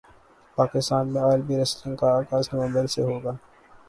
[0.57, 3.31] پاکستان میں عالمی ریسلنگ کا اغاز نومبر سے ہوگا